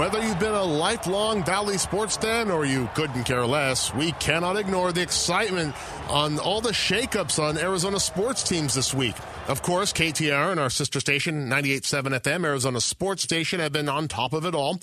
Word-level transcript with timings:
Whether 0.00 0.26
you've 0.26 0.38
been 0.38 0.54
a 0.54 0.64
lifelong 0.64 1.44
Valley 1.44 1.76
sports 1.76 2.16
fan 2.16 2.50
or 2.50 2.64
you 2.64 2.88
couldn't 2.94 3.24
care 3.24 3.44
less, 3.44 3.92
we 3.92 4.12
cannot 4.12 4.56
ignore 4.56 4.92
the 4.92 5.02
excitement 5.02 5.74
on 6.08 6.38
all 6.38 6.62
the 6.62 6.70
shakeups 6.70 7.38
on 7.38 7.58
Arizona 7.58 8.00
sports 8.00 8.42
teams 8.42 8.72
this 8.72 8.94
week. 8.94 9.14
Of 9.46 9.60
course, 9.60 9.92
KTAR 9.92 10.52
and 10.52 10.58
our 10.58 10.70
sister 10.70 11.00
station, 11.00 11.50
98.7 11.50 12.18
FM, 12.18 12.46
Arizona 12.46 12.80
Sports 12.80 13.24
Station, 13.24 13.60
have 13.60 13.74
been 13.74 13.90
on 13.90 14.08
top 14.08 14.32
of 14.32 14.46
it 14.46 14.54
all. 14.54 14.78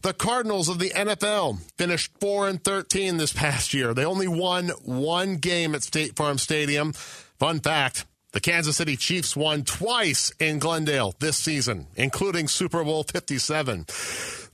The 0.00 0.14
Cardinals 0.16 0.70
of 0.70 0.78
the 0.78 0.88
NFL 0.88 1.58
finished 1.76 2.10
4 2.22 2.48
and 2.48 2.64
13 2.64 3.18
this 3.18 3.32
past 3.34 3.74
year. 3.74 3.92
They 3.92 4.06
only 4.06 4.26
won 4.26 4.70
one 4.86 5.36
game 5.36 5.74
at 5.74 5.82
State 5.82 6.16
Farm 6.16 6.38
Stadium. 6.38 6.94
Fun 6.94 7.60
fact. 7.60 8.06
The 8.32 8.40
Kansas 8.40 8.78
City 8.78 8.96
Chiefs 8.96 9.36
won 9.36 9.64
twice 9.64 10.32
in 10.40 10.58
Glendale 10.58 11.14
this 11.18 11.36
season, 11.36 11.88
including 11.96 12.48
Super 12.48 12.82
Bowl 12.82 13.02
57. 13.02 13.84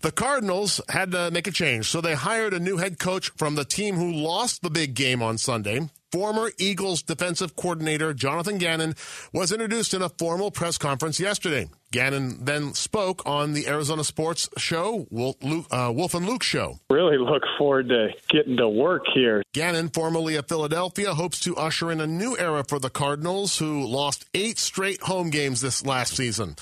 The 0.01 0.13
Cardinals 0.13 0.81
had 0.89 1.11
to 1.11 1.33
make 1.33 1.49
a 1.49 1.51
change, 1.51 1.87
so 1.87 2.01
they 2.01 2.15
hired 2.15 2.55
a 2.55 2.61
new 2.61 2.77
head 2.77 3.01
coach 3.01 3.31
from 3.31 3.57
the 3.57 3.65
team 3.65 3.97
who 3.97 4.13
lost 4.13 4.63
the 4.63 4.71
big 4.71 4.95
game 4.95 5.23
on 5.23 5.39
Sunday. 5.39 5.89
Former 6.13 6.53
Eagles 6.57 7.03
defensive 7.03 7.57
coordinator 7.57 8.15
Jonathan 8.15 8.59
Gannon 8.59 8.95
was 9.33 9.51
introduced 9.51 9.93
in 9.95 10.01
a 10.01 10.09
formal 10.09 10.53
press 10.53 10.79
conference 10.79 11.19
yesterday. 11.19 11.69
Gannon 11.91 12.45
then 12.45 12.75
spoke 12.75 13.27
on 13.27 13.55
the 13.55 13.67
Arizona 13.67 14.05
Sports 14.05 14.49
Show, 14.57 15.07
Wolf, 15.11 15.37
uh, 15.71 15.93
Wolf 15.95 16.15
and 16.15 16.27
Luke 16.27 16.45
Show. 16.45 16.79
Really 16.91 17.19
look 17.19 17.43
forward 17.59 17.89
to 17.89 18.11
getting 18.31 18.57
to 18.59 18.69
work 18.69 19.03
here. 19.13 19.43
Gannon, 19.53 19.89
formerly 19.89 20.37
of 20.37 20.47
Philadelphia, 20.47 21.13
hopes 21.13 21.41
to 21.41 21.57
usher 21.57 21.91
in 21.91 22.01
a 22.01 22.07
new 22.07 22.39
era 22.39 22.63
for 22.67 22.79
the 22.79 22.91
Cardinals, 22.91 23.59
who 23.59 23.85
lost 23.85 24.27
eight 24.33 24.59
straight 24.59 25.03
home 25.03 25.31
games 25.31 25.61
this 25.61 25.85
last 25.85 26.15
season. 26.17 26.55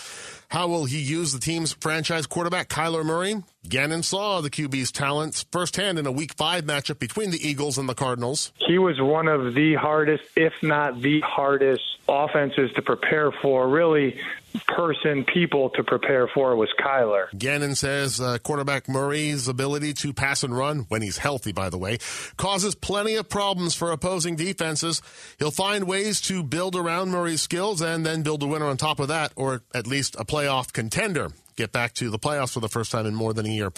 How 0.48 0.68
will 0.68 0.84
he 0.84 0.98
use 0.98 1.32
the 1.32 1.41
team's 1.41 1.73
franchise 1.73 2.27
quarterback, 2.27 2.68
Kyler 2.68 3.04
Murray? 3.04 3.43
Gannon 3.68 4.02
saw 4.02 4.40
the 4.40 4.51
QB's 4.51 4.93
talents 4.93 5.45
firsthand 5.51 5.98
in 5.98 6.07
a 6.07 6.12
Week 6.12 6.34
5 6.34 6.65
matchup 6.65 6.98
between 6.98 7.30
the 7.30 7.48
Eagles 7.48 7.79
and 7.79 7.88
the 7.88 7.95
Cardinals. 7.95 8.52
He 8.59 8.79
was 8.79 9.01
one 9.01 9.26
of 9.26 9.54
the 9.54 9.74
hardest, 9.74 10.24
if 10.37 10.52
not 10.62 11.02
the 11.02 11.21
hardest, 11.21 11.82
offenses 12.09 12.71
to 12.74 12.82
prepare 12.82 13.32
for. 13.43 13.68
Really, 13.68 14.18
person, 14.66 15.24
people 15.24 15.71
to 15.71 15.85
prepare 15.85 16.29
for 16.29 16.57
was 16.57 16.68
Kyler. 16.80 17.26
Gannon 17.37 17.74
says 17.74 18.21
uh, 18.21 18.38
quarterback 18.38 18.88
Murray's 18.88 19.49
ability 19.49 19.93
to 19.95 20.12
pass 20.12 20.43
and 20.43 20.57
run, 20.57 20.87
when 20.88 21.02
he's 21.02 21.18
healthy, 21.18 21.52
by 21.52 21.71
the 21.71 21.79
way, 21.79 21.99
causes 22.37 22.74
plenty 22.74 23.16
of 23.16 23.29
problems 23.29 23.74
for 23.74 23.90
opposing 23.90 24.37
defenses. 24.37 25.02
He'll 25.38 25.51
find 25.51 25.87
ways 25.87 26.21
to 26.23 26.43
build 26.43 26.77
around 26.77 27.10
Murray's 27.10 27.43
skills 27.43 27.80
and 27.80 28.04
then 28.04 28.23
build 28.23 28.43
a 28.43 28.46
winner 28.46 28.66
on 28.66 28.77
top 28.77 29.01
of 29.01 29.09
that, 29.09 29.32
or 29.37 29.62
at 29.74 29.87
least 29.87 30.16
a 30.18 30.24
playoff 30.24 30.73
contender 30.73 31.30
get 31.57 31.73
back 31.73 31.95
to 31.95 32.10
the 32.10 32.18
playoffs 32.18 32.52
for 32.52 32.60
the 32.60 32.68
first 32.68 32.93
time 32.93 33.07
in 33.07 33.15
more 33.15 33.32
than 33.32 33.46
a 33.46 33.49
year 33.49 33.73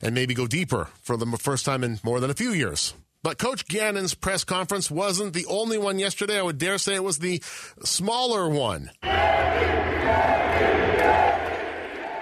and 0.00 0.14
maybe 0.14 0.34
go 0.34 0.46
deeper 0.46 0.88
for 1.02 1.16
the 1.16 1.26
first 1.36 1.64
time 1.64 1.82
in 1.82 1.98
more 2.04 2.20
than 2.20 2.30
a 2.30 2.34
few 2.34 2.50
years. 2.50 2.94
But 3.24 3.38
Coach 3.38 3.66
Gannon's 3.66 4.12
press 4.12 4.44
conference 4.44 4.90
wasn't 4.90 5.32
the 5.32 5.46
only 5.46 5.78
one 5.78 5.98
yesterday. 5.98 6.38
I 6.38 6.42
would 6.42 6.58
dare 6.58 6.76
say 6.76 6.94
it 6.94 7.02
was 7.02 7.20
the 7.20 7.42
smaller 7.82 8.50
one. 8.50 8.90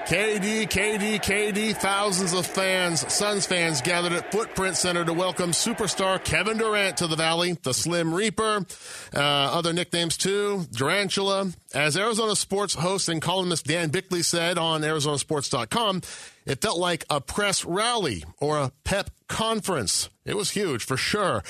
KD, 0.07 0.69
KD, 0.69 1.21
KD, 1.21 1.75
thousands 1.75 2.35
of 2.35 2.47
fans, 2.47 3.13
Suns 3.13 3.47
fans 3.47 3.81
gathered 3.81 4.13
at 4.13 4.31
Footprint 4.31 4.77
Center 4.77 5.05
to 5.05 5.13
welcome 5.13 5.51
superstar 5.51 6.23
Kevin 6.23 6.59
Durant 6.59 6.99
to 6.99 7.09
the 7.09 7.17
Valley, 7.17 7.55
the 7.63 7.75
Slim 7.75 8.15
Reaper, 8.15 8.65
uh, 9.13 9.19
other 9.19 9.73
nicknames 9.73 10.17
too, 10.17 10.67
Durantula. 10.71 11.53
As 11.75 11.97
Arizona 11.97 12.37
sports 12.37 12.75
host 12.75 13.09
and 13.09 13.21
columnist 13.21 13.67
Dan 13.67 13.91
Bickley 13.91 14.23
said 14.23 14.57
on 14.57 14.83
ArizonaSports.com, 14.83 16.03
it 16.47 16.61
felt 16.61 16.79
like 16.79 17.05
a 17.11 17.21
press 17.21 17.65
rally 17.65 18.23
or 18.39 18.59
a 18.59 18.71
pep 18.85 19.11
conference. 19.33 20.11
It 20.25 20.37
was 20.37 20.51
huge 20.51 20.85
for 20.85 20.97
sure. 20.97 21.43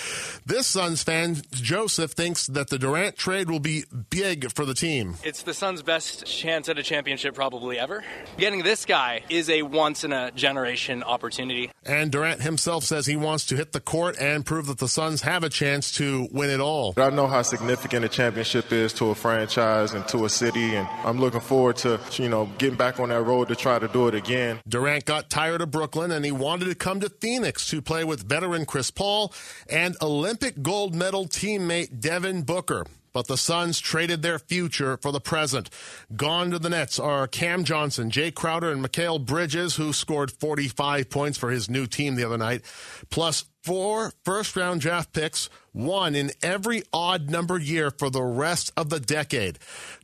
This 0.47 0.69
Suns 0.69 1.03
fan, 1.03 1.43
Joseph, 1.51 2.12
thinks 2.12 2.47
that 2.47 2.71
the 2.71 2.79
Durant 2.79 3.17
trade 3.17 3.51
will 3.51 3.61
be 3.61 3.84
big 4.09 4.51
for 4.53 4.65
the 4.65 4.73
team. 4.73 5.17
It's 5.25 5.43
the 5.43 5.53
Suns' 5.53 5.83
best 5.83 6.25
chance 6.25 6.69
at 6.69 6.79
a 6.79 6.83
championship 6.83 7.34
probably 7.34 7.79
ever. 7.79 8.05
Getting 8.39 8.62
this 8.62 8.87
guy 8.87 9.25
is 9.29 9.51
a 9.51 9.62
once 9.62 10.05
in 10.05 10.12
a 10.12 10.31
generation 10.31 11.03
opportunity. 11.03 11.71
And 11.84 12.12
Durant 12.12 12.43
himself 12.43 12.84
says 12.84 13.06
he 13.06 13.16
wants 13.16 13.47
to 13.47 13.56
hit 13.56 13.72
the 13.72 13.81
court 13.81 14.16
and 14.20 14.47
prove 14.47 14.66
that 14.66 14.78
the 14.78 14.88
Suns 14.88 15.22
have 15.22 15.43
a 15.43 15.48
chance 15.48 15.91
to 15.93 16.28
win 16.31 16.50
it 16.50 16.60
all. 16.60 16.94
I 16.97 17.10
know 17.10 17.26
how 17.26 17.43
significant 17.43 18.04
a 18.04 18.09
championship 18.09 18.72
is 18.72 18.93
to 18.94 19.10
a 19.10 19.15
franchise 19.15 19.93
and 19.93 20.06
to 20.09 20.25
a 20.25 20.28
city, 20.28 20.76
and 20.76 20.87
I'm 21.04 21.19
looking 21.19 21.41
forward 21.41 21.76
to, 21.78 21.98
you 22.15 22.28
know, 22.28 22.47
getting 22.59 22.76
back 22.76 23.00
on 23.00 23.09
that 23.09 23.22
road 23.22 23.48
to 23.48 23.56
try 23.56 23.78
to 23.78 23.88
do 23.88 24.09
it 24.09 24.15
again. 24.15 24.60
Durant 24.69 25.04
got 25.04 25.28
tired 25.28 25.60
of 25.60 25.70
Brooklyn 25.70 26.12
and 26.12 26.25
he 26.25 26.32
wanted 26.32 26.66
to 26.66 26.75
come 26.75 27.00
to 27.00 27.09
Phoenix 27.09 27.69
to 27.70 27.82
play 27.82 28.04
with 28.04 28.28
veteran 28.28 28.64
Chris 28.64 28.91
Paul 28.91 29.32
and 29.69 29.97
Olympic 30.00 30.62
gold 30.62 30.94
medal 30.94 31.26
teammate 31.26 32.00
Devin 32.00 32.43
Booker. 32.43 32.84
But 33.12 33.27
the 33.27 33.37
Suns 33.37 33.78
traded 33.81 34.23
their 34.23 34.39
future 34.39 34.97
for 34.97 35.12
the 35.12 35.21
present. 35.21 35.69
Gone 36.17 36.50
to 36.50 36.59
the 36.59 36.71
Nets 36.71 36.99
are 36.99 37.27
Cam 37.27 37.65
Johnson, 37.65 38.11
Jae 38.11 38.34
Crowder, 38.34 38.71
and 38.71 38.84
Mikal 38.84 39.25
Bridges, 39.25 39.77
who 39.77 39.93
scored 39.93 40.31
45 40.31 41.11
points 41.11 41.39
for 41.39 41.50
his 41.50 41.69
new 41.69 41.87
team 41.87 42.15
the 42.15 42.25
other 42.25 42.39
night, 42.39 42.62
plus 43.11 43.45
four 43.62 44.12
first 44.25 44.56
round 44.56 44.81
draft 44.81 45.12
picks, 45.12 45.49
one 45.73 46.15
in 46.15 46.31
every 46.43 46.83
odd 46.93 47.31
number 47.31 47.59
year 47.59 47.91
for 47.91 48.11
the 48.11 48.23
rest 48.23 48.73
of 48.77 48.91
the 48.91 49.00
decade. 49.00 49.59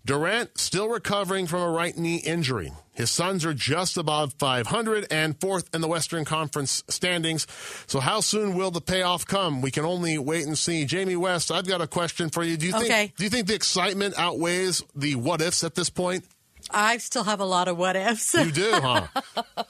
Durant 0.05 0.59
still 0.59 0.89
recovering 0.89 1.47
from 1.47 1.63
a 1.63 1.71
right 1.71 1.97
knee 1.97 2.17
injury. 2.17 2.73
His 2.95 3.11
Suns 3.13 3.45
are 3.45 3.55
just 3.55 3.97
above 3.97 4.35
500 4.39 5.07
and 5.11 5.41
fourth 5.41 5.73
in 5.73 5.81
the 5.81 5.87
Western 5.87 6.25
Conference 6.25 6.83
standings. 6.89 7.47
So 7.87 8.01
how 8.01 8.21
soon 8.21 8.57
will 8.57 8.73
the 8.73 8.81
payoff 8.81 9.25
come? 9.25 9.63
We 9.63 9.71
can 9.71 9.85
only 9.85 10.19
wait 10.19 10.47
and 10.47 10.59
see. 10.59 10.85
Jamie 10.85 11.15
West, 11.15 11.53
I've 11.53 11.69
got 11.69 11.81
a 11.81 11.87
question 11.87 12.29
for 12.29 12.43
you. 12.43 12.57
Do 12.57 12.67
you 12.67 12.75
okay. 12.75 12.89
think 12.89 13.17
do 13.17 13.25
you 13.25 13.31
think 13.31 13.47
the 13.47 13.55
excitement 13.55 14.19
outweighs 14.19 14.83
the 14.97 15.15
what 15.15 15.41
ifs 15.41 15.63
at 15.63 15.77
this 15.77 15.91
point? 15.91 16.25
I 16.71 16.99
still 16.99 17.25
have 17.25 17.41
a 17.41 17.45
lot 17.45 17.69
of 17.69 17.77
what 17.79 17.97
ifs. 17.97 18.35
You 18.35 18.51
do, 18.53 18.71
huh? 18.73 19.07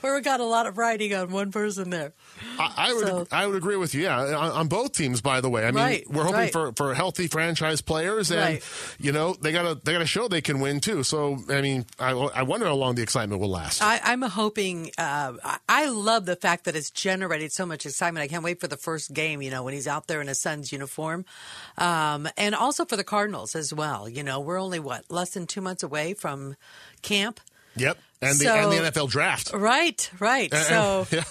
Where 0.00 0.14
we 0.14 0.20
got 0.20 0.40
a 0.40 0.44
lot 0.44 0.66
of 0.66 0.76
writing 0.76 1.14
on 1.14 1.30
one 1.30 1.50
person 1.52 1.90
there. 1.90 2.12
I, 2.58 2.74
I 2.90 2.92
would 2.94 3.06
So- 3.06 3.26
I 3.30 3.46
would 3.46 3.56
agree 3.56 3.76
with 3.76 3.94
you. 3.94 4.02
Yeah, 4.02 4.18
on, 4.18 4.50
on 4.52 4.68
both 4.68 4.92
teams. 4.92 5.20
By 5.20 5.40
the 5.40 5.48
way, 5.48 5.62
I 5.66 5.70
mean 5.70 5.82
Right, 5.82 6.04
we're 6.10 6.24
hoping 6.24 6.38
right. 6.40 6.52
for, 6.52 6.72
for 6.72 6.94
healthy 6.94 7.26
franchise 7.28 7.80
players, 7.80 8.30
and 8.30 8.40
Right. 8.40 8.64
you 8.98 9.12
know 9.12 9.34
they 9.34 9.52
gotta 9.52 9.76
they 9.82 9.92
gotta 9.92 10.06
show 10.06 10.28
they 10.28 10.40
can 10.40 10.60
win 10.60 10.80
too. 10.80 11.02
So 11.04 11.38
I 11.48 11.60
mean, 11.62 11.86
I, 11.98 12.10
I 12.10 12.42
wonder 12.42 12.66
how 12.66 12.74
long 12.74 12.94
the 12.96 13.02
excitement 13.02 13.40
will 13.40 13.50
last. 13.50 13.80
I, 13.82 14.00
I'm 14.02 14.22
hoping. 14.22 14.90
Uh, 14.98 15.34
I- 15.44 15.58
I 15.68 15.86
love 15.88 16.26
the 16.26 16.36
fact 16.36 16.64
that 16.64 16.76
it's 16.76 16.90
generated 16.90 17.52
so 17.52 17.64
much 17.64 17.86
excitement. 17.86 18.22
I 18.24 18.28
can't 18.28 18.42
wait 18.44 18.60
for 18.60 18.66
the 18.68 18.76
first 18.76 19.12
game. 19.14 19.40
You 19.42 19.50
know, 19.50 19.62
when 19.62 19.74
he's 19.74 19.86
out 19.88 20.06
there 20.08 20.20
in 20.20 20.26
his 20.26 20.40
Suns 20.40 20.72
uniform, 20.72 21.24
um, 21.78 22.28
and 22.36 22.54
also 22.54 22.84
for 22.84 22.96
the 22.96 23.04
Cardinals 23.04 23.54
as 23.54 23.72
well. 23.72 24.08
You 24.08 24.22
know, 24.22 24.40
we're 24.40 24.60
only 24.60 24.80
what 24.80 25.04
less 25.10 25.30
than 25.30 25.46
two 25.46 25.60
months 25.60 25.82
away 25.82 26.14
from 26.14 26.41
Um, 26.50 26.56
camp. 27.02 27.40
yep, 27.76 27.98
and 28.20 28.38
the 28.38 28.44
So- 28.44 28.54
and 28.54 28.72
the 28.72 28.90
NFL 28.90 29.08
draft. 29.08 29.52
Right, 29.52 30.10
right. 30.20 30.52
And- 30.52 30.64
So 30.66 31.06
yeah. 31.10 31.24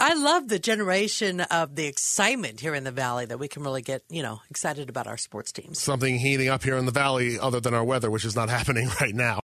I 0.00 0.14
love 0.14 0.48
the 0.48 0.58
generation 0.58 1.40
of 1.40 1.76
the 1.76 1.86
excitement 1.86 2.60
here 2.60 2.74
in 2.74 2.84
the 2.84 2.90
valley 2.90 3.26
that 3.26 3.38
we 3.38 3.46
can 3.48 3.62
really 3.62 3.82
get, 3.82 4.02
you 4.10 4.22
know, 4.22 4.40
excited 4.50 4.88
about 4.88 5.06
our 5.06 5.16
sports 5.16 5.52
teams. 5.52 5.80
Something 5.80 6.18
heating 6.18 6.48
up 6.48 6.62
here 6.64 6.76
in 6.76 6.84
the 6.86 6.92
valley, 6.92 7.38
other 7.38 7.60
than 7.60 7.74
our 7.74 7.84
weather, 7.84 8.10
which 8.10 8.24
is 8.24 8.34
not 8.36 8.48
happening 8.58 8.88
right 9.00 9.14
now. 9.14 9.42